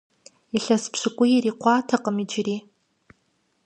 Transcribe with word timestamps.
Илъэс 0.57 0.83
пщыкӏуий 0.91 1.33
ирикъуатэкъым 1.37 2.17
иджыри. 2.23 2.57